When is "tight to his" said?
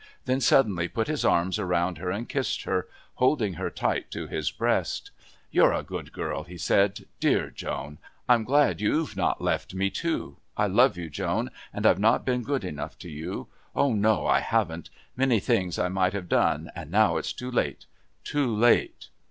3.69-4.49